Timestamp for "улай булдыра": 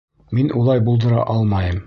0.61-1.23